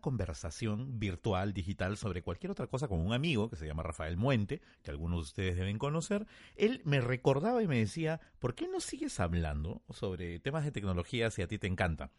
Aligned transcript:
conversación 0.00 0.98
virtual, 0.98 1.52
digital, 1.52 1.96
sobre 1.96 2.22
cualquier 2.22 2.52
otra 2.52 2.66
cosa 2.66 2.88
con 2.88 3.00
un 3.00 3.12
amigo 3.12 3.48
que 3.48 3.56
se 3.56 3.66
llama 3.66 3.82
Rafael 3.82 4.16
Muente, 4.16 4.60
que 4.82 4.90
algunos 4.90 5.18
de 5.18 5.22
ustedes 5.22 5.56
deben 5.56 5.78
conocer, 5.78 6.26
él 6.56 6.82
me 6.84 7.00
recordaba 7.00 7.62
y 7.62 7.68
me 7.68 7.78
decía, 7.78 8.20
¿por 8.38 8.54
qué 8.54 8.68
no 8.68 8.80
sigues 8.80 9.20
hablando 9.20 9.82
sobre 9.90 10.38
temas 10.40 10.64
de 10.64 10.72
tecnología 10.72 11.30
si 11.30 11.42
a 11.42 11.48
ti 11.48 11.58
te 11.58 11.66
encanta? 11.66 12.10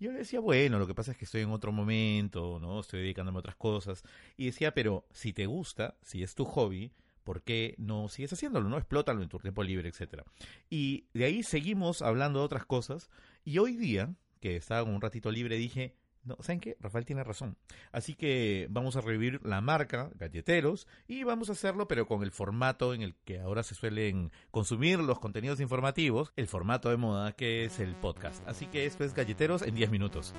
Yo 0.00 0.12
le 0.12 0.20
decía, 0.20 0.40
bueno, 0.40 0.78
lo 0.78 0.86
que 0.86 0.94
pasa 0.94 1.12
es 1.12 1.18
que 1.18 1.26
estoy 1.26 1.42
en 1.42 1.50
otro 1.50 1.72
momento, 1.72 2.58
¿no? 2.58 2.80
Estoy 2.80 3.02
dedicándome 3.02 3.36
a 3.36 3.40
otras 3.40 3.56
cosas. 3.56 4.02
Y 4.38 4.46
decía, 4.46 4.72
pero 4.72 5.06
si 5.12 5.34
te 5.34 5.44
gusta, 5.44 5.98
si 6.02 6.22
es 6.22 6.34
tu 6.34 6.46
hobby, 6.46 6.90
¿por 7.22 7.42
qué 7.42 7.74
no 7.76 8.08
sigues 8.08 8.32
haciéndolo? 8.32 8.70
¿No? 8.70 8.78
Explótalo 8.78 9.22
en 9.22 9.28
tu 9.28 9.38
tiempo 9.38 9.62
libre, 9.62 9.90
etcétera. 9.90 10.24
Y 10.70 11.04
de 11.12 11.26
ahí 11.26 11.42
seguimos 11.42 12.00
hablando 12.00 12.38
de 12.38 12.46
otras 12.46 12.64
cosas. 12.64 13.10
Y 13.44 13.58
hoy 13.58 13.76
día, 13.76 14.14
que 14.40 14.56
estaba 14.56 14.82
un 14.88 15.02
ratito 15.02 15.30
libre, 15.30 15.56
dije, 15.56 15.94
no, 16.24 16.36
¿saben 16.40 16.60
qué? 16.60 16.76
Rafael 16.80 17.04
tiene 17.04 17.24
razón. 17.24 17.56
Así 17.92 18.14
que 18.14 18.66
vamos 18.70 18.96
a 18.96 19.00
revivir 19.00 19.40
la 19.44 19.60
marca 19.60 20.10
Galleteros 20.16 20.86
y 21.06 21.24
vamos 21.24 21.48
a 21.48 21.52
hacerlo 21.52 21.88
pero 21.88 22.06
con 22.06 22.22
el 22.22 22.30
formato 22.30 22.94
en 22.94 23.02
el 23.02 23.14
que 23.24 23.40
ahora 23.40 23.62
se 23.62 23.74
suelen 23.74 24.30
consumir 24.50 24.98
los 24.98 25.18
contenidos 25.18 25.60
informativos, 25.60 26.32
el 26.36 26.46
formato 26.46 26.90
de 26.90 26.96
moda 26.96 27.32
que 27.32 27.64
es 27.64 27.80
el 27.80 27.94
podcast. 27.94 28.46
Así 28.46 28.66
que 28.66 28.86
esto 28.86 29.04
es 29.04 29.14
Galleteros 29.14 29.62
en 29.62 29.74
10 29.74 29.90
minutos. 29.90 30.34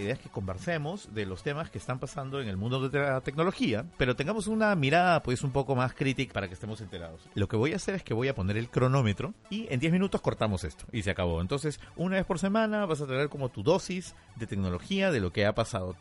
La 0.00 0.04
idea 0.04 0.14
es 0.14 0.20
que 0.20 0.30
conversemos 0.30 1.12
de 1.14 1.26
los 1.26 1.42
temas 1.42 1.70
que 1.70 1.76
están 1.76 1.98
pasando 1.98 2.40
en 2.40 2.48
el 2.48 2.56
mundo 2.56 2.88
de 2.88 2.98
la 2.98 3.20
tecnología, 3.20 3.84
pero 3.98 4.16
tengamos 4.16 4.46
una 4.46 4.74
mirada 4.74 5.22
pues 5.22 5.42
un 5.42 5.52
poco 5.52 5.76
más 5.76 5.92
crítica 5.92 6.32
para 6.32 6.48
que 6.48 6.54
estemos 6.54 6.80
enterados. 6.80 7.20
Lo 7.34 7.48
que 7.48 7.56
voy 7.56 7.74
a 7.74 7.76
hacer 7.76 7.94
es 7.94 8.02
que 8.02 8.14
voy 8.14 8.28
a 8.28 8.34
poner 8.34 8.56
el 8.56 8.70
cronómetro 8.70 9.34
y 9.50 9.66
en 9.70 9.78
10 9.78 9.92
minutos 9.92 10.22
cortamos 10.22 10.64
esto 10.64 10.86
y 10.90 11.02
se 11.02 11.10
acabó. 11.10 11.42
Entonces, 11.42 11.80
una 11.96 12.16
vez 12.16 12.24
por 12.24 12.38
semana 12.38 12.86
vas 12.86 13.02
a 13.02 13.06
tener 13.06 13.28
como 13.28 13.50
tu 13.50 13.62
dosis 13.62 14.14
de 14.36 14.46
tecnología 14.46 15.10
de 15.10 15.20
lo 15.20 15.32
que 15.32 15.44
ha 15.44 15.54
pasado. 15.54 15.96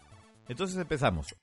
Entonces 0.47 0.77
empezamos. 0.77 1.35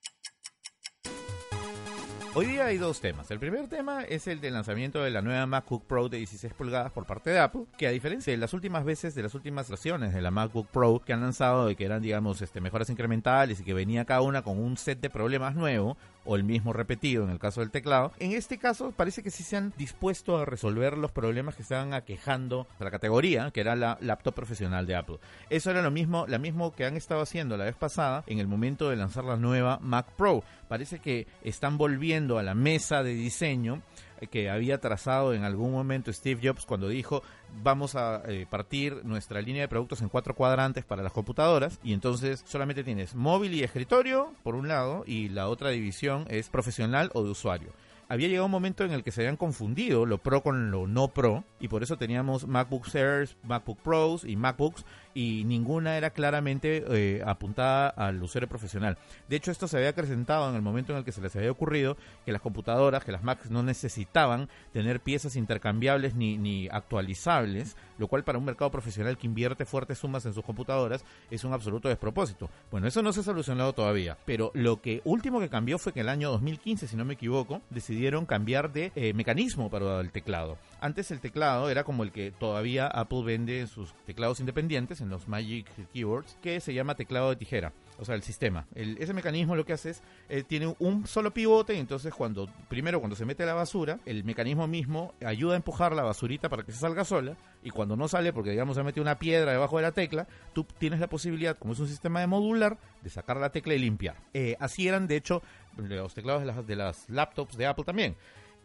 Hoy 2.39 2.45
día 2.45 2.67
hay 2.67 2.77
dos 2.77 3.01
temas. 3.01 3.31
El 3.31 3.39
primer 3.39 3.67
tema 3.67 4.03
es 4.03 4.27
el 4.27 4.43
del 4.43 4.53
lanzamiento 4.53 5.03
de 5.03 5.11
la 5.11 5.23
nueva 5.23 5.47
MacBook 5.47 5.87
Pro 5.87 6.11
de 6.11 6.19
16 6.19 6.53
pulgadas 6.53 6.93
por 6.93 7.07
parte 7.07 7.31
de 7.31 7.39
Apple, 7.39 7.63
que 7.79 7.87
a 7.87 7.91
diferencia 7.91 8.31
de 8.31 8.37
las 8.37 8.53
últimas 8.53 8.85
veces, 8.85 9.15
de 9.15 9.23
las 9.23 9.35
últimas 9.35 9.71
versiones 9.71 10.13
de 10.13 10.21
la 10.21 10.31
MacBook 10.31 10.67
Pro 10.67 11.01
que 11.03 11.15
han 11.15 11.23
lanzado 11.23 11.71
y 11.71 11.77
que 11.77 11.87
eran, 11.87 12.03
digamos, 12.03 12.43
este, 12.43 12.61
mejoras 12.61 12.91
incrementales 12.91 13.61
y 13.61 13.65
que 13.65 13.73
venía 13.73 14.05
cada 14.05 14.21
una 14.21 14.43
con 14.43 14.59
un 14.59 14.77
set 14.77 15.01
de 15.01 15.09
problemas 15.09 15.55
nuevo, 15.55 15.97
o 16.27 16.37
el 16.37 16.45
mismo 16.45 16.73
repetido 16.73 17.25
en 17.25 17.31
el 17.31 17.39
caso 17.39 17.61
del 17.61 17.71
teclado, 17.71 18.13
en 18.19 18.33
este 18.33 18.59
caso 18.59 18.93
parece 18.93 19.23
que 19.23 19.31
sí 19.31 19.43
se 19.43 19.57
han 19.57 19.73
dispuesto 19.77 20.37
a 20.37 20.45
resolver 20.45 20.99
los 20.99 21.13
problemas 21.13 21.57
que 21.57 21.63
estaban 21.63 21.95
aquejando 21.95 22.67
la 22.79 22.91
categoría, 22.91 23.51
que 23.51 23.61
era 23.61 23.77
la 23.77 23.99
laptop 24.01 24.35
profesional 24.35 24.87
de 24.87 24.97
Apple. 24.97 25.19
Eso 25.51 25.71
era 25.71 25.83
lo 25.83 25.91
mismo, 25.91 26.27
lo 26.27 26.39
mismo 26.39 26.75
que 26.75 26.85
han 26.85 26.97
estado 26.97 27.21
haciendo 27.21 27.57
la 27.57 27.65
vez 27.65 27.77
pasada 27.77 28.25
en 28.27 28.39
el 28.39 28.47
momento 28.47 28.91
de 28.91 28.97
lanzar 28.97 29.25
la 29.25 29.37
nueva 29.37 29.79
Mac 29.81 30.07
Pro. 30.17 30.43
Parece 30.69 30.99
que 30.99 31.27
están 31.43 31.79
volviendo 31.79 32.39
a 32.39 32.43
la 32.43 32.55
mesa 32.55 33.03
de 33.03 33.15
diseño 33.15 33.83
que 34.31 34.51
había 34.51 34.81
trazado 34.81 35.35
en 35.35 35.45
algún 35.45 35.73
momento 35.73 36.13
Steve 36.13 36.41
Jobs 36.43 36.67
cuando 36.67 36.89
dijo 36.89 37.23
vamos 37.63 37.95
a 37.95 38.23
eh, 38.27 38.47
partir 38.49 39.05
nuestra 39.05 39.41
línea 39.41 39.63
de 39.63 39.69
productos 39.69 40.03
en 40.03 40.09
cuatro 40.09 40.35
cuadrantes 40.35 40.85
para 40.85 41.03
las 41.03 41.13
computadoras 41.13 41.79
y 41.83 41.93
entonces 41.93 42.43
solamente 42.47 42.85
tienes 42.85 43.15
móvil 43.15 43.55
y 43.55 43.63
escritorio 43.63 44.33
por 44.43 44.55
un 44.55 44.69
lado 44.69 45.05
y 45.07 45.29
la 45.29 45.49
otra 45.49 45.71
división 45.71 46.27
es 46.29 46.49
profesional 46.49 47.11
o 47.15 47.23
de 47.23 47.31
usuario 47.31 47.73
había 48.09 48.29
llegado 48.29 48.47
un 48.47 48.53
momento 48.53 48.85
en 48.85 48.93
el 48.93 49.03
que 49.03 49.11
se 49.11 49.23
habían 49.23 49.37
confundido 49.37 50.07
lo 50.07 50.19
pro 50.19 50.43
con 50.43 50.71
lo 50.71 50.87
no 50.87 51.09
pro 51.09 51.45
y 51.59 51.69
por 51.69 51.83
eso 51.83 51.97
teníamos 51.97 52.47
MacBook 52.47 52.87
Airs, 52.95 53.37
MacBook 53.43 53.79
Pros 53.81 54.25
y 54.25 54.37
MacBooks 54.37 54.85
y 55.17 55.45
ninguna 55.45 55.97
era 55.97 56.11
claramente 56.11 56.85
eh, 56.91 57.23
apuntada 57.25 57.89
al 57.89 58.23
usuario 58.23 58.51
profesional. 58.51 58.99
De 59.31 59.37
hecho, 59.37 59.51
esto 59.51 59.67
se 59.67 59.79
había 59.79 59.89
acrecentado 59.89 60.51
en 60.51 60.55
el 60.55 60.61
momento 60.61 60.93
en 60.93 60.99
el 60.99 61.05
que 61.05 61.13
se 61.13 61.23
les 61.23 61.35
había 61.35 61.51
ocurrido 61.51 61.97
que 62.27 62.33
las 62.33 62.43
computadoras, 62.43 63.03
que 63.03 63.13
las 63.13 63.23
Macs 63.23 63.51
no 63.51 63.63
necesitaban 63.63 64.51
tener 64.75 65.01
piezas 65.01 65.35
intercambiables 65.37 66.15
ni, 66.15 66.37
ni 66.37 66.69
actualizables, 66.69 67.79
lo 67.97 68.09
cual 68.09 68.25
para 68.25 68.39
un 68.39 68.45
mercado 68.45 68.71
profesional 68.71 69.17
que 69.17 69.27
invierte 69.27 69.65
fuertes 69.65 69.97
sumas 69.97 70.27
en 70.27 70.35
sus 70.35 70.45
computadoras 70.45 71.03
es 71.31 71.45
un 71.45 71.55
absoluto 71.55 71.89
despropósito. 71.89 72.51
Bueno, 72.71 72.87
eso 72.87 73.03
no 73.03 73.11
se 73.15 73.21
ha 73.21 73.23
solucionado 73.23 73.73
todavía, 73.73 74.19
pero 74.27 74.51
lo 74.53 74.83
que 74.83 75.01
último 75.05 75.41
que 75.41 75.49
cambió 75.49 75.79
fue 75.79 75.95
que 75.95 76.01
en 76.01 76.07
el 76.07 76.11
año 76.11 76.31
2015, 76.33 76.89
si 76.89 76.97
no 76.97 77.07
me 77.07 77.15
equivoco, 77.15 77.63
decidieron 77.71 78.27
cambiar 78.27 78.71
de 78.71 78.93
eh, 78.95 79.15
mecanismo 79.15 79.71
para 79.71 79.99
el 80.01 80.13
teclado. 80.13 80.59
Antes 80.79 81.11
el 81.11 81.21
teclado 81.21 81.71
era 81.71 81.85
como 81.85 82.03
el 82.03 82.13
que 82.13 82.33
todavía 82.33 82.87
Apple 82.87 83.23
vende 83.25 83.61
en 83.61 83.67
sus 83.67 83.95
teclados 84.05 84.41
independientes, 84.41 85.01
los 85.11 85.29
Magic 85.29 85.67
Keyboards, 85.93 86.37
que 86.43 86.61
se 86.61 86.75
llama 86.75 86.95
teclado 86.95 87.31
de 87.31 87.37
tijera 87.37 87.73
o 87.99 88.05
sea, 88.05 88.15
el 88.15 88.23
sistema. 88.23 88.67
ese 88.75 89.15
mecanismo 89.15 89.57
lo 89.57 89.65
que 89.65 89.73
hace 89.73 89.91
es, 89.91 90.03
eh, 90.29 90.43
tiene 90.43 90.75
un 90.79 91.07
solo 91.07 91.33
pivote, 91.33 91.75
y 91.75 91.79
entonces 91.79 92.13
cuando, 92.13 92.49
primero 92.69 93.01
cuando 93.01 93.17
se 93.17 93.25
mete 93.25 93.47
la 93.47 93.55
basura, 93.55 94.01
el 94.05 94.25
mecanismo 94.25 94.67
mismo 94.67 95.15
ayuda 95.25 95.55
a 95.55 95.57
empujar 95.57 95.95
la 95.95 96.03
basurita 96.03 96.49
para 96.49 96.63
que 96.63 96.73
se 96.73 96.79
salga 96.79 97.05
sola, 97.05 97.37
y 97.63 97.71
cuando 97.71 97.97
no 97.97 98.09
sale, 98.09 98.33
porque 98.33 98.51
digamos 98.51 98.77
se 98.77 98.83
mete 98.83 99.01
una 99.01 99.19
piedra 99.19 99.53
debajo 99.53 99.77
de 99.77 99.83
la 99.83 99.93
tecla, 99.93 100.27
tú 100.53 100.65
tienes 100.79 101.01
la 101.01 101.09
posibilidad, 101.09 101.57
como 101.57 101.73
es 101.73 101.81
un 101.81 101.89
sistema 101.89 102.21
de 102.21 102.27
modular, 102.27 102.79
de 103.03 103.11
sacar 103.11 103.39
la 103.39 103.51
tecla 103.51 103.75
y 103.75 103.79
limpiar. 103.79 104.17
Eh, 104.35 104.57
así 104.61 104.87
eran, 104.87 105.07
de 105.07 105.17
hecho, 105.17 105.43
los 105.77 106.15
teclados 106.15 106.43
de 106.43 106.47
las, 106.47 106.67
de 106.67 106.77
las 106.77 107.09
laptops 107.09 107.57
de 107.57 107.67
Apple 107.67 107.85
también. 107.85 108.17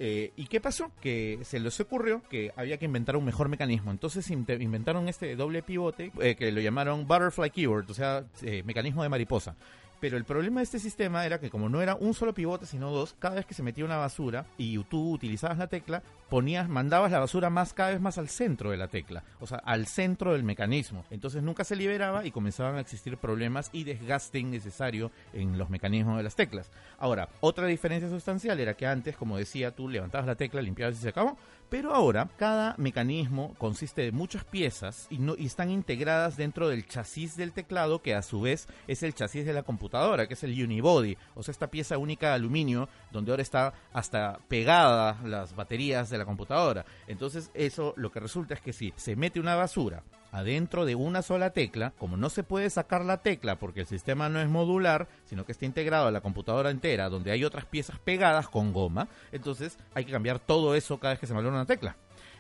Eh, 0.04 0.34
¿Y 0.36 0.48
qué 0.48 0.60
pasó? 0.60 0.90
Que 1.00 1.38
se 1.44 1.60
les 1.60 1.80
ocurrió 1.80 2.24
que 2.28 2.52
había 2.56 2.78
que 2.78 2.86
inventar 2.86 3.16
un 3.16 3.24
mejor 3.24 3.50
mecanismo. 3.50 3.92
Entonces 3.92 4.32
inventaron 4.32 5.08
este 5.08 5.36
doble 5.36 5.62
pivote 5.62 6.12
eh, 6.20 6.36
que 6.36 6.52
lo 6.52 6.60
llamaron 6.60 7.06
Butterfly 7.08 7.52
Keyboard, 7.52 7.92
o 7.92 7.94
sea, 7.94 8.24
eh, 8.42 8.64
mecanismo 8.66 9.04
de 9.04 9.10
mariposa. 9.10 9.56
Pero 10.02 10.18
el 10.18 10.26
problema 10.26 10.62
de 10.62 10.64
este 10.64 10.80
sistema 10.80 11.28
era 11.28 11.40
que 11.40 11.52
como 11.52 11.70
no 11.70 11.80
era 11.80 11.94
un 11.94 12.16
solo 12.16 12.34
pivote, 12.34 12.66
sino 12.66 12.90
dos, 12.90 13.16
cada 13.20 13.36
vez 13.36 13.46
que 13.46 13.54
se 13.54 13.62
metía 13.62 13.86
una 13.86 13.98
basura 13.98 14.48
y 14.58 14.84
tú 14.86 15.12
utilizabas 15.12 15.60
la 15.60 15.68
tecla, 15.68 16.02
ponías, 16.28 16.68
mandabas 16.68 17.12
la 17.12 17.20
basura 17.20 17.52
más 17.52 17.74
cada 17.74 17.92
vez 17.92 18.02
más 18.02 18.18
al 18.18 18.28
centro 18.28 18.72
de 18.72 18.78
la 18.78 18.88
tecla, 18.88 19.24
o 19.40 19.46
sea, 19.46 19.60
al 19.60 19.86
centro 19.86 20.34
del 20.34 20.44
mecanismo. 20.44 21.06
Entonces 21.12 21.44
nunca 21.44 21.64
se 21.64 21.76
liberaba 21.76 22.26
y 22.26 22.32
comenzaban 22.32 22.78
a 22.78 22.82
existir 22.82 23.16
problemas 23.18 23.70
y 23.74 23.84
desgaste 23.84 24.40
innecesario 24.40 25.12
en 25.34 25.60
los 25.60 25.70
mecanismos 25.70 26.18
de 26.18 26.24
las 26.24 26.36
teclas. 26.36 26.72
Ahora, 26.98 27.30
otra 27.40 27.68
diferencia 27.68 28.10
sustancial 28.10 28.60
era 28.60 28.74
que 28.74 28.88
antes, 28.88 29.16
como 29.16 29.38
decía, 29.38 29.76
tú 29.76 29.88
levantabas 29.88 30.26
la 30.26 30.36
tecla, 30.36 30.64
limpiabas 30.64 30.98
y 30.98 31.02
se 31.02 31.10
acabó, 31.10 31.38
pero 31.70 31.94
ahora 31.94 32.28
cada 32.38 32.76
mecanismo 32.78 33.54
consiste 33.60 34.02
de 34.02 34.12
muchas 34.12 34.44
piezas 34.46 35.06
y, 35.12 35.20
no, 35.20 35.36
y 35.38 35.46
están 35.46 35.70
integradas 35.70 36.38
dentro 36.38 36.70
del 36.70 36.88
chasis 36.88 37.38
del 37.38 37.54
teclado, 37.54 38.02
que 38.02 38.16
a 38.16 38.24
su 38.24 38.42
vez 38.42 38.68
es 38.88 39.04
el 39.04 39.14
chasis 39.14 39.46
de 39.46 39.54
la 39.54 39.64
computadora 39.64 39.91
que 40.28 40.34
es 40.34 40.44
el 40.44 40.64
unibody, 40.64 41.18
o 41.36 41.44
sea, 41.44 41.52
esta 41.52 41.70
pieza 41.70 41.98
única 41.98 42.30
de 42.30 42.34
aluminio 42.36 42.88
donde 43.12 43.32
ahora 43.32 43.44
está 43.44 43.74
hasta 43.94 44.40
pegada 44.48 45.18
las 45.24 45.56
baterías 45.56 46.10
de 46.10 46.18
la 46.18 46.26
computadora. 46.26 46.86
Entonces, 47.08 47.52
eso 47.54 47.94
lo 47.98 48.12
que 48.12 48.20
resulta 48.20 48.54
es 48.54 48.62
que 48.62 48.74
si 48.74 48.94
se 48.96 49.16
mete 49.16 49.40
una 49.40 49.56
basura 49.56 50.04
adentro 50.32 50.86
de 50.86 50.96
una 50.96 51.22
sola 51.22 51.50
tecla, 51.50 51.92
como 51.98 52.16
no 52.16 52.30
se 52.30 52.44
puede 52.44 52.70
sacar 52.70 53.04
la 53.04 53.18
tecla 53.18 53.60
porque 53.60 53.82
el 53.82 53.88
sistema 53.88 54.30
no 54.30 54.40
es 54.40 54.48
modular, 54.48 55.10
sino 55.26 55.46
que 55.46 55.52
está 55.52 55.66
integrado 55.66 56.08
a 56.08 56.12
la 56.12 56.22
computadora 56.22 56.70
entera, 56.70 57.10
donde 57.10 57.32
hay 57.32 57.44
otras 57.44 57.66
piezas 57.66 58.00
pegadas 58.00 58.48
con 58.48 58.72
goma, 58.72 59.10
entonces 59.34 59.78
hay 59.94 60.06
que 60.06 60.12
cambiar 60.14 60.40
todo 60.40 60.74
eso 60.74 61.00
cada 61.00 61.14
vez 61.14 61.20
que 61.20 61.28
se 61.28 61.34
valora 61.34 61.56
una 61.56 61.66
tecla 61.66 61.98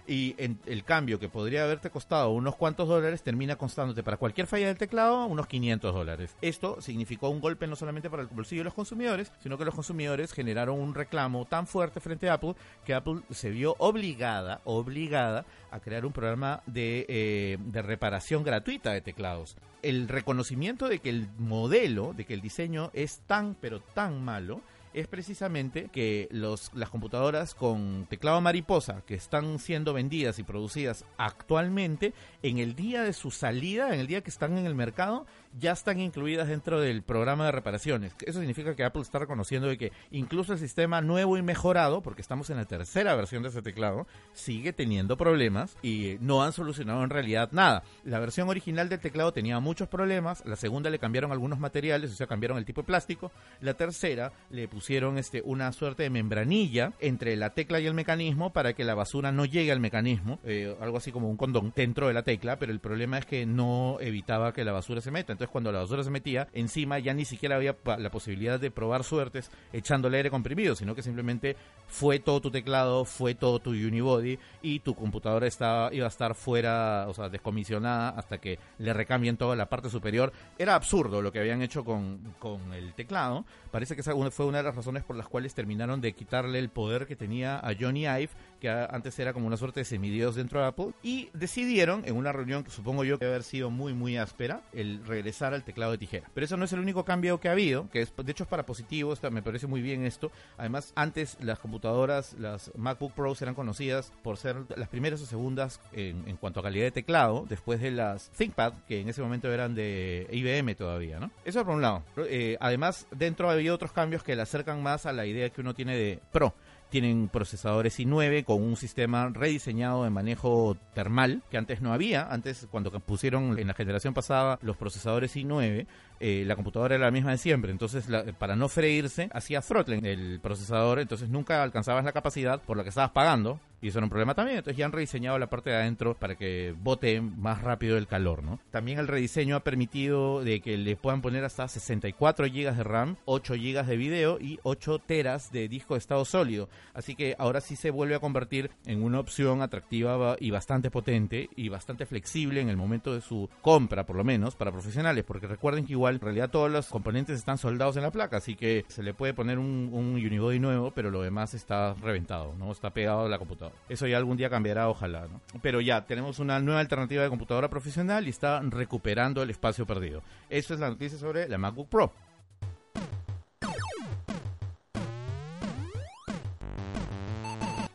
y 0.08 0.36
en 0.38 0.60
el 0.66 0.84
cambio 0.84 1.20
que 1.20 1.30
podría 1.30 1.64
haberte 1.64 1.90
costado 1.90 2.32
unos 2.32 2.56
cuantos 2.56 2.88
dólares 2.88 3.24
termina 3.24 3.56
costándote 3.56 4.04
para 4.04 4.18
cualquier 4.18 4.48
falla 4.48 4.68
del 4.68 4.78
teclado 4.78 5.26
unos 5.26 5.48
500 5.48 5.94
dólares. 5.94 6.36
Esto 6.42 6.82
significó 6.82 7.30
un 7.30 7.40
golpe 7.40 7.68
no 7.68 7.76
solamente 7.76 8.10
para 8.10 8.24
el 8.24 8.30
bolsillo 8.30 8.62
de 8.62 8.66
los 8.66 8.74
consumidores, 8.74 9.32
sino 9.42 9.58
que 9.58 9.66
los 9.66 9.76
consumidores 9.76 10.34
generaron 10.34 10.80
un 10.80 10.94
reclamo 10.94 11.46
tan 11.46 11.68
fuerte 11.68 12.00
frente 12.00 12.30
a 12.30 12.34
Apple 12.34 12.56
que 12.86 12.94
Apple 12.94 13.22
se 13.32 13.50
vio 13.50 13.76
obligada, 13.80 14.62
obligada 14.66 15.46
a 15.72 15.80
crear 15.80 16.06
un 16.06 16.14
programa 16.14 16.62
de, 16.66 17.06
eh, 17.08 17.58
de 17.60 17.82
reparación 17.82 18.44
gratuita 18.44 18.92
de 18.92 19.02
teclados. 19.02 19.56
El 19.82 20.08
reconocimiento 20.08 20.88
de 20.88 21.00
que 21.00 21.10
el 21.10 21.28
modelo, 21.38 22.14
de 22.14 22.26
que 22.26 22.34
el 22.34 22.42
diseño 22.42 22.92
es 22.94 23.20
tan 23.28 23.56
pero 23.56 23.80
tan 23.80 24.24
malo, 24.24 24.62
es 24.94 25.08
precisamente 25.08 25.90
que 25.92 26.28
los, 26.32 26.72
las 26.74 26.90
computadoras 26.90 27.56
con 27.56 28.06
teclado 28.10 28.42
mariposa 28.42 29.04
que 29.06 29.16
están 29.16 29.60
siendo 29.60 29.94
vendidas 29.94 30.40
y 30.40 30.44
producidas 30.44 31.06
actualmente, 31.18 32.14
en 32.44 32.58
el 32.58 32.76
día 32.76 33.04
de 33.04 33.14
su 33.14 33.32
salida, 33.32 33.94
en 33.94 34.00
el 34.00 34.08
día 34.08 34.22
que 34.22 34.30
están 34.30 34.58
en 34.58 34.66
el 34.66 34.76
mercado, 34.76 35.26
ya 35.60 35.72
están 35.72 36.00
incluidas 36.00 36.48
dentro 36.48 36.80
del 36.80 37.04
programa 37.04 37.46
de 37.46 37.52
reparaciones. 37.52 38.14
Eso 38.26 38.40
significa 38.40 38.76
que 38.76 38.84
Apple 38.84 39.02
está 39.02 39.20
reconociendo 39.20 39.68
de 39.68 39.78
que 39.78 39.92
incluso 40.12 40.54
el 40.54 40.60
sistema 40.60 41.02
nuevo 41.02 41.38
y 41.38 41.42
mejorado, 41.42 42.02
porque 42.02 42.22
estamos 42.22 42.50
en 42.50 42.58
la 42.58 42.66
tercera 42.66 43.16
versión 43.16 43.44
de 43.44 43.50
ese 43.50 43.62
teclado, 43.62 44.08
sigue 44.34 44.74
teniendo 44.74 45.18
problemas 45.18 45.78
y 45.82 46.18
no 46.22 46.44
han 46.44 46.54
solucionado 46.54 47.04
en 47.04 47.10
realidad 47.10 47.50
nada. 47.52 47.84
La 48.04 48.20
versión 48.20 48.50
original 48.50 48.90
del 48.90 49.00
teclado 49.00 49.34
tenía 49.34 49.60
muchos 49.60 49.88
problemas, 49.88 50.44
la 50.46 50.56
segunda 50.56 50.90
le 50.90 51.00
cambiaron 51.00 51.32
algunos 51.32 51.60
materiales, 51.60 52.12
o 52.12 52.16
sea, 52.16 52.28
cambiaron 52.28 52.58
el 52.58 52.66
tipo 52.66 52.82
de 52.82 52.88
plástico, 52.88 53.32
la 53.60 53.74
tercera 53.74 54.32
le 54.50 54.68
pusieron 54.68 55.18
este 55.18 55.42
una 55.44 55.72
suerte 55.72 56.04
de 56.04 56.10
membranilla 56.10 56.94
entre 57.00 57.36
la 57.36 57.52
tecla 57.52 57.80
y 57.80 57.88
el 57.88 57.94
mecanismo 57.94 58.52
para 58.52 58.74
que 58.74 58.84
la 58.84 58.96
basura 58.96 59.32
no 59.32 59.46
llegue 59.46 59.72
al 59.72 59.80
mecanismo, 59.80 60.40
eh, 60.44 60.76
algo 60.82 60.98
así 60.98 61.12
como 61.12 61.30
un 61.30 61.38
condón 61.38 61.74
dentro 61.76 62.08
de 62.08 62.14
la 62.14 62.24
tecla, 62.24 62.58
pero 62.58 62.72
el 62.72 62.80
problema 62.80 63.18
es 63.18 63.26
que 63.26 63.46
no 63.46 63.98
evitaba 64.00 64.54
que 64.54 64.64
la 64.64 64.72
basura 64.72 65.02
se 65.02 65.12
meta. 65.12 65.34
Entonces 65.42 65.54
cuando 65.54 65.72
la 65.72 65.80
basura 65.80 66.04
se 66.04 66.12
metía, 66.12 66.48
encima 66.54 67.00
ya 67.00 67.16
ni 67.16 67.26
siquiera 67.26 67.56
había 67.56 67.76
la 67.98 68.12
posibilidad 68.12 68.60
de 68.60 68.70
probar 68.70 69.04
suertes 69.04 69.50
echándole 69.74 70.18
aire 70.18 70.30
comprimido, 70.30 70.76
sino 70.76 70.94
que 70.94 71.02
simplemente 71.02 71.56
fue 71.88 72.20
todo 72.20 72.42
tu 72.42 72.52
teclado, 72.52 73.06
fue 73.06 73.34
todo 73.34 73.58
tu 73.58 73.72
unibody 73.72 74.38
y 74.62 74.82
tu 74.82 74.94
computadora 74.94 75.48
estaba, 75.48 75.92
iba 75.96 76.06
a 76.06 76.10
estar 76.10 76.36
fuera, 76.36 77.08
o 77.08 77.14
sea, 77.16 77.28
descomisionada 77.30 78.10
hasta 78.10 78.38
que 78.38 78.60
le 78.78 78.94
recambien 78.94 79.36
toda 79.36 79.56
la 79.56 79.68
parte 79.68 79.90
superior. 79.90 80.32
Era 80.60 80.76
absurdo 80.76 81.24
lo 81.24 81.32
que 81.32 81.40
habían 81.40 81.64
hecho 81.64 81.84
con, 81.84 82.36
con 82.38 82.72
el 82.74 82.94
teclado. 82.94 83.44
Parece 83.72 83.96
que 83.96 84.02
esa 84.02 84.14
fue 84.30 84.46
una 84.46 84.60
de 84.60 84.66
las 84.66 84.76
razones 84.76 85.04
por 85.04 85.16
las 85.16 85.28
cuales 85.28 85.56
terminaron 85.56 86.02
de 86.02 86.14
quitarle 86.14 86.60
el 86.60 86.70
poder 86.70 87.08
que 87.08 87.16
tenía 87.16 87.58
a 87.58 87.74
Johnny 87.78 88.06
Ive, 88.06 88.30
que 88.60 88.70
antes 88.70 89.18
era 89.18 89.34
como 89.34 89.48
una 89.48 89.58
suerte 89.58 89.80
de 89.80 89.86
semidios 89.86 90.36
dentro 90.36 90.62
de 90.62 90.68
Apple, 90.68 90.92
y 91.02 91.30
decidieron, 91.34 92.04
en 92.06 92.16
una 92.16 92.32
reunión 92.32 92.64
que 92.64 92.70
supongo 92.70 93.04
yo 93.04 93.18
que 93.18 93.26
debe 93.26 93.36
haber 93.36 93.44
sido 93.44 93.72
muy, 93.72 93.94
muy 93.94 94.18
áspera, 94.18 94.62
el 94.72 95.04
regresar 95.04 95.31
al 95.54 95.64
teclado 95.64 95.92
de 95.92 95.98
tijera. 95.98 96.30
Pero 96.34 96.46
eso 96.46 96.58
no 96.58 96.66
es 96.66 96.74
el 96.74 96.80
único 96.80 97.06
cambio 97.06 97.40
que 97.40 97.50
ha 97.50 97.54
habido, 97.54 97.90
que 97.90 98.02
es, 98.02 98.14
de 98.16 98.32
hecho 98.32 98.44
es 98.44 98.50
para 98.50 98.66
positivo, 98.66 99.14
me 99.32 99.42
parece 99.42 99.68
muy 99.68 99.82
bien 99.82 100.06
esto. 100.06 100.32
Además, 100.58 100.94
antes 100.96 101.38
las 101.42 101.60
computadoras, 101.60 102.34
las 102.40 102.72
MacBook 102.76 103.14
Pros 103.14 103.42
eran 103.42 103.56
conocidas 103.56 104.12
por 104.24 104.38
ser 104.38 104.58
las 104.76 104.90
primeras 104.90 105.22
o 105.22 105.26
segundas 105.26 105.80
en, 105.94 106.28
en 106.28 106.38
cuanto 106.38 106.60
a 106.60 106.64
calidad 106.64 106.86
de 106.86 106.92
teclado, 106.92 107.46
después 107.48 107.82
de 107.82 107.92
las 107.92 108.30
ThinkPad, 108.32 108.74
que 108.88 109.02
en 109.02 109.10
ese 109.10 109.22
momento 109.22 109.52
eran 109.52 109.76
de 109.76 110.28
IBM 110.32 110.76
todavía, 110.76 111.20
¿no? 111.20 111.32
Eso 111.46 111.64
por 111.66 111.76
un 111.76 111.82
lado. 111.82 112.04
Eh, 112.18 112.58
además, 112.60 113.08
dentro 113.12 113.50
había 113.50 113.74
otros 113.74 113.92
cambios 113.92 114.24
que 114.24 114.36
le 114.36 114.42
acercan 114.42 114.82
más 114.82 115.06
a 115.06 115.14
la 115.14 115.26
idea 115.26 115.50
que 115.50 115.62
uno 115.62 115.74
tiene 115.74 115.96
de 115.96 116.20
Pro 116.32 116.54
tienen 116.92 117.30
procesadores 117.30 118.00
i9 118.00 118.44
con 118.44 118.62
un 118.62 118.76
sistema 118.76 119.30
rediseñado 119.30 120.04
de 120.04 120.12
manejo 120.12 120.78
termal 120.94 121.42
que 121.50 121.58
antes 121.58 121.82
no 121.82 121.94
había. 121.94 122.28
Antes, 122.28 122.68
cuando 122.70 122.92
pusieron 123.00 123.58
en 123.58 123.68
la 123.68 123.74
generación 123.74 124.14
pasada 124.14 124.60
los 124.62 124.78
procesadores 124.78 125.36
i9, 125.36 125.88
eh, 126.20 126.44
la 126.46 126.56
computadora 126.56 126.96
era 126.96 127.06
la 127.06 127.12
misma 127.12 127.32
de 127.32 127.38
siempre. 127.38 127.72
Entonces, 127.72 128.06
para 128.38 128.56
no 128.56 128.70
freírse, 128.70 129.30
hacía 129.34 129.62
throttling 129.62 130.06
el 130.06 130.40
procesador. 130.42 131.00
Entonces, 131.00 131.30
nunca 131.30 131.64
alcanzabas 131.64 132.04
la 132.04 132.12
capacidad 132.12 132.62
por 132.62 132.78
la 132.78 132.84
que 132.84 132.90
estabas 132.90 133.12
pagando. 133.12 133.60
Y 133.82 133.88
eso 133.88 133.98
era 133.98 134.06
un 134.06 134.10
problema 134.10 134.36
también. 134.36 134.60
Entonces, 134.60 134.78
ya 134.78 134.86
han 134.86 134.92
rediseñado 134.92 135.40
la 135.40 135.50
parte 135.50 135.72
de 135.72 135.78
adentro 135.78 136.14
para 136.14 136.36
que 136.36 136.76
bote 136.78 137.20
más 137.20 137.62
rápido 137.64 137.98
el 137.98 138.08
calor, 138.08 138.44
¿no? 138.44 138.60
También 138.70 139.00
el 139.00 139.08
rediseño 139.08 139.56
ha 139.56 139.62
permitido 139.62 140.44
de 140.44 140.62
que 140.62 140.78
le 140.78 140.96
puedan 140.96 141.22
poner 141.22 141.44
hasta 141.44 141.68
64 141.68 142.46
GB 142.46 142.76
de 142.76 142.84
RAM, 142.84 143.16
8 143.26 143.56
GB 143.56 143.86
de 143.86 143.98
video 143.98 144.40
y 144.40 144.60
8 144.64 145.00
teras 145.00 145.52
de 145.52 145.68
disco 145.68 145.96
de 145.96 146.00
estado 146.00 146.26
sólido. 146.26 146.70
Así 146.94 147.16
que 147.16 147.36
ahora 147.40 147.60
sí 147.60 147.76
se 147.76 147.90
vuelve 147.90 148.16
a 148.16 148.20
convertir 148.20 148.70
en 148.86 149.02
una 149.02 149.20
opción 149.20 149.62
atractiva 149.64 150.36
y 150.40 150.52
bastante 150.52 150.92
potente 150.92 151.50
y 151.56 151.70
bastante 151.70 152.06
flexible 152.06 152.62
en 152.62 152.70
el 152.70 152.78
momento 152.78 153.16
de 153.16 153.22
su 153.22 153.50
compra, 153.62 154.06
por 154.06 154.16
lo 154.16 154.24
menos, 154.24 154.56
para 154.56 154.72
profesionales. 154.72 155.24
Porque 155.24 155.48
recuerden 155.48 155.86
que 155.86 155.94
igual 155.94 156.16
en 156.16 156.22
realidad 156.22 156.52
todos 156.52 156.70
los 156.70 156.88
componentes 156.88 157.40
están 157.40 157.58
soldados 157.58 157.98
en 157.98 158.04
la 158.04 158.12
placa, 158.12 158.38
así 158.38 158.56
que 158.56 158.86
se 158.90 159.02
le 159.02 159.16
puede 159.16 159.34
poner 159.34 159.58
un, 159.58 159.90
un 159.92 160.14
unibody 160.14 160.60
nuevo, 160.60 160.92
pero 160.92 161.10
lo 161.10 161.22
demás 161.22 161.56
está 161.56 161.96
reventado, 161.96 162.54
¿no? 162.58 162.72
Está 162.72 162.92
pegado 162.92 163.26
a 163.26 163.30
la 163.30 163.40
computadora. 163.40 163.71
Eso 163.90 164.08
ya 164.08 164.18
algún 164.18 164.38
día 164.38 164.50
cambiará, 164.50 164.90
ojalá. 164.90 165.28
Pero 165.62 165.82
ya, 165.82 166.06
tenemos 166.06 166.40
una 166.40 166.60
nueva 166.60 166.80
alternativa 166.80 167.24
de 167.24 167.30
computadora 167.30 167.70
profesional 167.70 168.28
y 168.28 168.30
está 168.30 168.62
recuperando 168.62 169.44
el 169.44 169.50
espacio 169.50 169.86
perdido. 169.86 170.22
Eso 170.50 170.74
es 170.74 170.80
la 170.80 170.90
noticia 170.90 171.18
sobre 171.18 171.48
la 171.48 171.58
MacBook 171.58 171.90
Pro. 171.90 172.14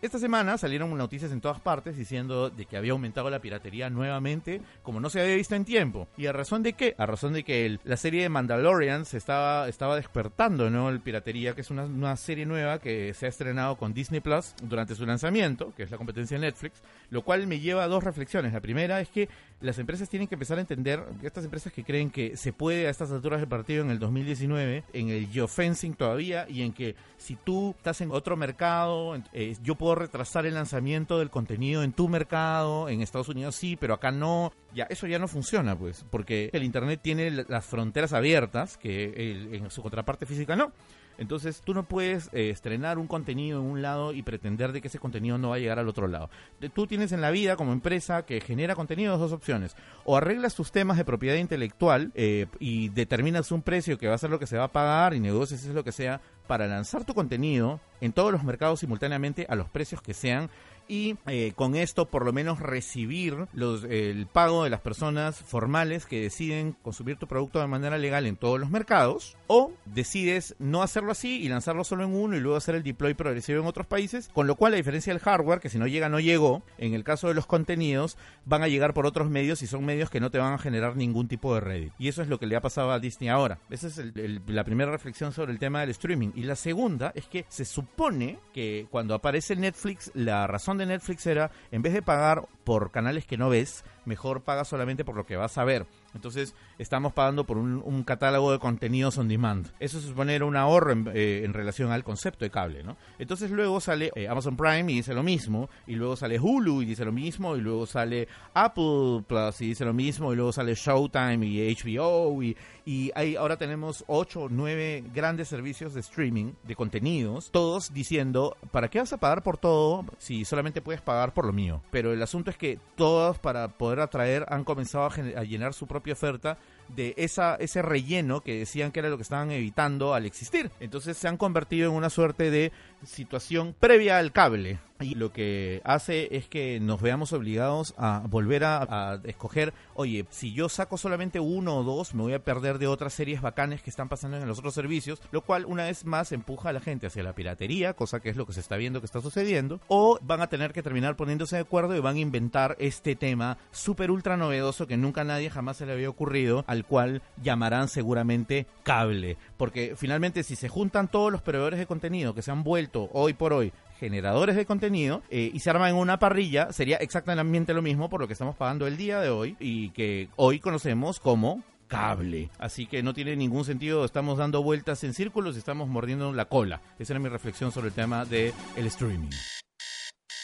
Esta 0.02 0.18
semana 0.18 0.58
salieron 0.58 0.96
noticias 0.96 1.32
en 1.32 1.40
todas 1.40 1.58
partes 1.58 1.96
diciendo 1.96 2.50
de 2.50 2.66
que 2.66 2.76
había 2.76 2.92
aumentado 2.92 3.30
la 3.30 3.40
piratería 3.40 3.88
nuevamente, 3.88 4.60
como 4.82 5.00
no 5.00 5.08
se 5.08 5.22
había 5.22 5.36
visto 5.36 5.54
en 5.54 5.64
tiempo. 5.64 6.06
¿Y 6.18 6.26
a 6.26 6.32
razón 6.32 6.62
de 6.62 6.74
qué? 6.74 6.94
A 6.98 7.06
razón 7.06 7.32
de 7.32 7.44
que 7.44 7.78
la 7.82 7.96
serie 7.96 8.22
de 8.22 8.28
Mandalorian 8.28 9.06
se 9.06 9.16
estaba, 9.16 9.68
estaba 9.68 9.96
despertando, 9.96 10.68
¿no? 10.68 10.90
El 10.90 11.00
piratería, 11.00 11.54
que 11.54 11.62
es 11.62 11.70
una, 11.70 11.84
una 11.84 12.14
serie 12.16 12.44
nueva 12.44 12.78
que 12.78 13.14
se 13.14 13.24
ha 13.24 13.28
estrenado 13.30 13.76
con 13.76 13.94
Disney 13.94 14.20
Plus 14.20 14.54
durante 14.62 14.94
su 14.94 15.06
lanzamiento, 15.06 15.72
que 15.74 15.84
es 15.84 15.90
la 15.90 15.96
competencia 15.96 16.38
de 16.38 16.46
Netflix, 16.46 16.82
lo 17.08 17.22
cual 17.22 17.46
me 17.46 17.58
lleva 17.58 17.84
a 17.84 17.88
dos 17.88 18.04
reflexiones. 18.04 18.52
La 18.52 18.60
primera 18.60 19.00
es 19.00 19.08
que 19.08 19.30
las 19.60 19.78
empresas 19.78 20.10
tienen 20.10 20.28
que 20.28 20.34
empezar 20.34 20.58
a 20.58 20.60
entender, 20.60 21.02
estas 21.22 21.44
empresas 21.44 21.72
que 21.72 21.84
creen 21.84 22.10
que 22.10 22.36
se 22.36 22.52
puede 22.52 22.86
a 22.86 22.90
estas 22.90 23.10
alturas 23.10 23.40
del 23.40 23.48
partido 23.48 23.82
en 23.82 23.90
el 23.90 23.98
2019, 23.98 24.84
en 24.92 25.08
el 25.08 25.26
geofencing 25.28 25.94
todavía, 25.94 26.46
y 26.48 26.62
en 26.62 26.74
que 26.74 26.94
si 27.16 27.36
tú 27.36 27.74
estás 27.76 28.02
en 28.02 28.10
otro 28.10 28.36
mercado, 28.36 29.16
eh, 29.32 29.56
yo 29.62 29.74
puedo 29.74 29.85
retrasar 29.94 30.46
el 30.46 30.54
lanzamiento 30.54 31.18
del 31.18 31.30
contenido 31.30 31.82
en 31.82 31.92
tu 31.92 32.08
mercado, 32.08 32.88
en 32.88 33.00
Estados 33.00 33.28
Unidos 33.28 33.54
sí, 33.54 33.76
pero 33.76 33.94
acá 33.94 34.10
no. 34.10 34.52
Ya, 34.74 34.84
eso 34.84 35.06
ya 35.06 35.18
no 35.18 35.28
funciona, 35.28 35.78
pues, 35.78 36.04
porque 36.10 36.50
el 36.52 36.64
Internet 36.64 37.00
tiene 37.02 37.30
las 37.30 37.64
fronteras 37.64 38.12
abiertas, 38.12 38.76
que 38.76 39.48
en 39.52 39.70
su 39.70 39.82
contraparte 39.82 40.26
física 40.26 40.56
no. 40.56 40.72
Entonces 41.18 41.62
tú 41.64 41.74
no 41.74 41.84
puedes 41.84 42.28
eh, 42.32 42.50
estrenar 42.50 42.98
un 42.98 43.06
contenido 43.06 43.60
en 43.60 43.66
un 43.66 43.82
lado 43.82 44.12
y 44.12 44.22
pretender 44.22 44.72
de 44.72 44.80
que 44.80 44.88
ese 44.88 44.98
contenido 44.98 45.38
no 45.38 45.50
va 45.50 45.56
a 45.56 45.58
llegar 45.58 45.78
al 45.78 45.88
otro 45.88 46.08
lado. 46.08 46.30
Tú 46.74 46.86
tienes 46.86 47.12
en 47.12 47.20
la 47.20 47.30
vida 47.30 47.56
como 47.56 47.72
empresa 47.72 48.24
que 48.24 48.40
genera 48.40 48.74
contenido 48.74 49.16
dos 49.18 49.32
opciones. 49.32 49.76
O 50.04 50.16
arreglas 50.16 50.54
tus 50.54 50.72
temas 50.72 50.96
de 50.96 51.04
propiedad 51.04 51.36
intelectual 51.36 52.12
eh, 52.14 52.46
y 52.58 52.88
determinas 52.90 53.52
un 53.52 53.62
precio 53.62 53.98
que 53.98 54.08
va 54.08 54.14
a 54.14 54.18
ser 54.18 54.30
lo 54.30 54.38
que 54.38 54.46
se 54.46 54.58
va 54.58 54.64
a 54.64 54.72
pagar 54.72 55.14
y 55.14 55.20
negocias 55.20 55.64
es 55.64 55.74
lo 55.74 55.84
que 55.84 55.92
sea 55.92 56.20
para 56.46 56.66
lanzar 56.66 57.04
tu 57.04 57.14
contenido 57.14 57.80
en 58.00 58.12
todos 58.12 58.32
los 58.32 58.44
mercados 58.44 58.80
simultáneamente 58.80 59.46
a 59.48 59.56
los 59.56 59.68
precios 59.68 60.00
que 60.00 60.14
sean 60.14 60.50
y 60.88 61.16
eh, 61.26 61.52
con 61.54 61.74
esto 61.74 62.06
por 62.06 62.24
lo 62.24 62.32
menos 62.32 62.60
recibir 62.60 63.46
el 63.54 64.26
pago 64.26 64.64
de 64.64 64.70
las 64.70 64.80
personas 64.80 65.36
formales 65.36 66.06
que 66.06 66.22
deciden 66.22 66.76
consumir 66.82 67.16
tu 67.16 67.26
producto 67.26 67.60
de 67.60 67.66
manera 67.66 67.98
legal 67.98 68.26
en 68.26 68.36
todos 68.36 68.60
los 68.60 68.70
mercados 68.70 69.36
o 69.46 69.72
decides 69.84 70.54
no 70.58 70.82
hacerlo 70.82 71.12
así 71.12 71.40
y 71.42 71.48
lanzarlo 71.48 71.84
solo 71.84 72.04
en 72.04 72.14
uno 72.14 72.36
y 72.36 72.40
luego 72.40 72.56
hacer 72.56 72.74
el 72.74 72.82
deploy 72.82 73.14
progresivo 73.14 73.60
en 73.60 73.66
otros 73.66 73.86
países, 73.86 74.28
con 74.32 74.46
lo 74.46 74.56
cual 74.56 74.72
la 74.72 74.78
diferencia 74.78 75.12
del 75.12 75.22
hardware, 75.22 75.60
que 75.60 75.68
si 75.68 75.78
no 75.78 75.86
llega 75.86 76.08
no 76.08 76.20
llegó, 76.20 76.62
en 76.78 76.94
el 76.94 77.04
caso 77.04 77.28
de 77.28 77.34
los 77.34 77.46
contenidos 77.46 78.16
van 78.44 78.62
a 78.62 78.68
llegar 78.68 78.94
por 78.94 79.06
otros 79.06 79.30
medios 79.30 79.62
y 79.62 79.66
son 79.66 79.84
medios 79.84 80.10
que 80.10 80.20
no 80.20 80.30
te 80.30 80.38
van 80.38 80.52
a 80.52 80.58
generar 80.58 80.96
ningún 80.96 81.28
tipo 81.28 81.54
de 81.54 81.60
Reddit. 81.60 81.92
Y 81.98 82.08
eso 82.08 82.22
es 82.22 82.28
lo 82.28 82.38
que 82.38 82.46
le 82.46 82.56
ha 82.56 82.60
pasado 82.60 82.90
a 82.90 83.00
Disney 83.00 83.28
ahora. 83.28 83.58
Esa 83.70 83.88
es 83.88 84.00
la 84.46 84.64
primera 84.64 84.90
reflexión 84.90 85.32
sobre 85.32 85.52
el 85.52 85.58
tema 85.58 85.80
del 85.80 85.90
streaming. 85.90 86.30
Y 86.34 86.42
la 86.42 86.56
segunda 86.56 87.12
es 87.14 87.26
que 87.26 87.44
se 87.48 87.64
supone 87.64 88.38
que 88.52 88.86
cuando 88.90 89.14
aparece 89.14 89.56
Netflix, 89.56 90.10
la 90.14 90.46
razón 90.46 90.75
de 90.78 90.86
Netflix 90.86 91.26
era, 91.26 91.50
en 91.70 91.82
vez 91.82 91.92
de 91.92 92.02
pagar 92.02 92.46
por 92.64 92.90
canales 92.90 93.24
que 93.24 93.36
no 93.36 93.48
ves, 93.48 93.84
mejor 94.06 94.42
paga 94.42 94.64
solamente 94.64 95.04
por 95.04 95.16
lo 95.16 95.26
que 95.26 95.36
vas 95.36 95.58
a 95.58 95.64
ver. 95.64 95.86
Entonces 96.14 96.54
estamos 96.78 97.12
pagando 97.12 97.44
por 97.44 97.58
un, 97.58 98.02
catálogo 98.04 98.52
de 98.52 98.58
contenidos 98.58 99.18
on 99.18 99.28
demand. 99.28 99.68
Eso 99.80 100.00
se 100.00 100.08
supone 100.08 100.42
un 100.42 100.56
ahorro 100.56 100.92
eh, 101.12 101.42
en, 101.44 101.52
relación 101.52 101.90
al 101.90 102.04
concepto 102.04 102.44
de 102.44 102.50
cable, 102.50 102.82
¿no? 102.82 102.96
Entonces 103.18 103.50
luego 103.50 103.80
sale 103.80 104.12
eh, 104.14 104.28
Amazon 104.28 104.56
Prime 104.56 104.90
y 104.92 104.96
dice 104.96 105.14
lo 105.14 105.22
mismo, 105.22 105.68
y 105.86 105.94
luego 105.94 106.16
sale 106.16 106.38
Hulu 106.38 106.82
y 106.82 106.86
dice 106.86 107.04
lo 107.04 107.12
mismo, 107.12 107.56
y 107.56 107.60
luego 107.60 107.86
sale 107.86 108.28
Apple 108.54 109.24
Plus 109.26 109.60
y 109.60 109.68
dice 109.68 109.84
lo 109.84 109.92
mismo, 109.92 110.32
y 110.32 110.36
luego 110.36 110.52
sale 110.52 110.74
Showtime 110.74 111.44
y 111.46 111.74
HBO, 111.74 112.42
y, 112.42 112.56
y 112.84 113.10
hay, 113.14 113.36
ahora 113.36 113.56
tenemos 113.56 114.04
8 114.06 114.42
o 114.42 114.48
9 114.48 115.04
grandes 115.12 115.48
servicios 115.48 115.94
de 115.94 116.00
streaming 116.00 116.52
de 116.62 116.76
contenidos, 116.76 117.50
todos 117.50 117.92
diciendo, 117.92 118.56
¿para 118.70 118.88
qué 118.88 119.00
vas 119.00 119.12
a 119.12 119.18
pagar 119.18 119.42
por 119.42 119.58
todo 119.58 120.04
si 120.18 120.44
solamente 120.44 120.80
puedes 120.80 121.00
pagar 121.00 121.34
por 121.34 121.46
lo 121.46 121.52
mío? 121.52 121.82
Pero 121.90 122.12
el 122.12 122.22
asunto 122.22 122.50
es 122.50 122.56
que 122.56 122.78
todos 122.94 123.38
para 123.38 123.68
poder 123.68 123.95
atraer 124.00 124.46
han 124.48 124.64
comenzado 124.64 125.04
a, 125.04 125.40
a 125.40 125.44
llenar 125.44 125.74
su 125.74 125.86
propia 125.86 126.12
oferta 126.14 126.58
de 126.88 127.14
esa, 127.16 127.56
ese 127.56 127.82
relleno 127.82 128.40
que 128.40 128.58
decían 128.58 128.92
que 128.92 129.00
era 129.00 129.08
lo 129.08 129.16
que 129.16 129.22
estaban 129.22 129.50
evitando 129.50 130.14
al 130.14 130.26
existir. 130.26 130.70
Entonces 130.80 131.16
se 131.16 131.28
han 131.28 131.36
convertido 131.36 131.90
en 131.90 131.96
una 131.96 132.10
suerte 132.10 132.50
de 132.50 132.72
situación 133.04 133.74
previa 133.78 134.18
al 134.18 134.32
cable. 134.32 134.78
Y 135.00 135.14
lo 135.14 135.30
que 135.30 135.82
hace 135.84 136.34
es 136.34 136.48
que 136.48 136.80
nos 136.80 137.02
veamos 137.02 137.34
obligados 137.34 137.94
a 137.98 138.22
volver 138.30 138.64
a, 138.64 139.20
escoger, 139.24 139.74
oye, 139.94 140.24
si 140.30 140.54
yo 140.54 140.70
saco 140.70 140.96
solamente 140.96 141.38
uno 141.38 141.76
o 141.76 141.84
dos, 141.84 142.14
me 142.14 142.22
voy 142.22 142.32
a 142.32 142.42
perder 142.42 142.78
de 142.78 142.86
otras 142.86 143.12
series 143.12 143.42
bacanes 143.42 143.82
que 143.82 143.90
están 143.90 144.08
pasando 144.08 144.38
en 144.38 144.48
los 144.48 144.58
otros 144.58 144.72
servicios, 144.72 145.20
lo 145.32 145.42
cual 145.42 145.66
una 145.66 145.84
vez 145.84 146.06
más 146.06 146.32
empuja 146.32 146.70
a 146.70 146.72
la 146.72 146.80
gente 146.80 147.06
hacia 147.06 147.22
la 147.22 147.34
piratería, 147.34 147.92
cosa 147.92 148.20
que 148.20 148.30
es 148.30 148.36
lo 148.36 148.46
que 148.46 148.54
se 148.54 148.60
está 148.60 148.76
viendo 148.76 149.00
que 149.00 149.06
está 149.06 149.20
sucediendo, 149.20 149.80
o 149.88 150.18
van 150.22 150.40
a 150.40 150.48
tener 150.48 150.72
que 150.72 150.82
terminar 150.82 151.16
poniéndose 151.16 151.56
de 151.56 151.62
acuerdo 151.62 151.94
y 151.94 152.00
van 152.00 152.16
a 152.16 152.20
inventar 152.20 152.74
este 152.78 153.16
tema 153.16 153.58
súper 153.72 154.10
ultra 154.10 154.38
novedoso 154.38 154.86
que 154.86 154.96
nunca 154.96 155.24
nadie 155.24 155.50
jamás 155.50 155.76
se 155.76 155.84
le 155.84 155.92
había 155.92 156.08
ocurrido, 156.08 156.64
al 156.76 156.84
cual 156.84 157.22
llamarán 157.42 157.88
seguramente 157.88 158.66
cable, 158.82 159.36
porque 159.56 159.94
finalmente 159.96 160.42
si 160.42 160.56
se 160.56 160.68
juntan 160.68 161.08
todos 161.08 161.32
los 161.32 161.42
proveedores 161.42 161.78
de 161.78 161.86
contenido 161.86 162.34
que 162.34 162.42
se 162.42 162.50
han 162.50 162.62
vuelto 162.62 163.08
hoy 163.12 163.34
por 163.34 163.52
hoy 163.52 163.72
generadores 163.98 164.56
de 164.56 164.66
contenido 164.66 165.22
eh, 165.30 165.50
y 165.52 165.60
se 165.60 165.70
arman 165.70 165.90
en 165.90 165.96
una 165.96 166.18
parrilla, 166.18 166.72
sería 166.72 166.98
exactamente 166.98 167.74
lo 167.74 167.82
mismo 167.82 168.08
por 168.08 168.20
lo 168.20 168.26
que 168.26 168.34
estamos 168.34 168.54
pagando 168.54 168.86
el 168.86 168.96
día 168.96 169.20
de 169.20 169.30
hoy 169.30 169.56
y 169.58 169.90
que 169.90 170.28
hoy 170.36 170.60
conocemos 170.60 171.18
como 171.18 171.62
cable. 171.88 172.50
Así 172.58 172.86
que 172.86 173.02
no 173.02 173.14
tiene 173.14 173.36
ningún 173.36 173.64
sentido, 173.64 174.04
estamos 174.04 174.38
dando 174.38 174.62
vueltas 174.62 175.02
en 175.04 175.14
círculos 175.14 175.56
y 175.56 175.58
estamos 175.58 175.88
mordiendo 175.88 176.32
la 176.32 176.46
cola. 176.46 176.80
Esa 176.98 177.14
era 177.14 177.20
mi 177.20 177.28
reflexión 177.28 177.72
sobre 177.72 177.88
el 177.88 177.94
tema 177.94 178.24
del 178.24 178.52
el 178.76 178.86
streaming. 178.86 179.30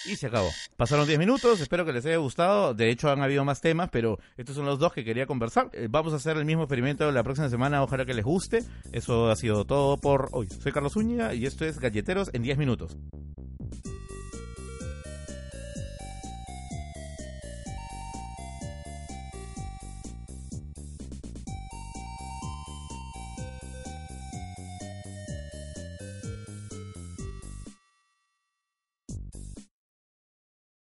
Y 0.04 0.16
se 0.16 0.26
acabó. 0.26 0.50
Pasaron 0.76 1.06
10 1.06 1.18
minutos, 1.18 1.61
espero 1.61 1.85
que 1.85 1.92
les 1.92 2.04
haya 2.06 2.16
gustado. 2.16 2.75
De 2.75 2.90
hecho, 2.90 3.11
han 3.11 3.23
habido 3.23 3.44
más 3.44 3.61
temas, 3.61 3.88
pero 3.90 4.18
estos 4.37 4.56
son 4.56 4.66
los 4.66 4.78
dos 4.78 4.92
que 4.92 5.04
quería 5.04 5.26
conversar. 5.26 5.71
Eh, 5.73 5.88
vamos 5.90 6.12
a 6.12 6.16
hacer 6.16 6.37
el 6.37 6.44
mismo 6.44 6.64
experimento 6.64 7.11
la 7.11 7.23
próxima 7.23 7.49
semana, 7.49 7.82
ojalá 7.82 8.04
que 8.04 8.14
les 8.14 8.25
guste. 8.25 8.64
Eso 8.92 9.30
ha 9.30 9.37
sido 9.37 9.64
todo 9.64 9.97
por 9.97 10.28
hoy. 10.32 10.49
Soy 10.49 10.73
Carlos 10.73 10.97
Uña 10.97 11.35
y 11.35 11.47
esto 11.47 11.64
es 11.64 11.78
Galleteros 11.78 12.30
en 12.32 12.42
10 12.42 12.59
minutos. 12.59 12.97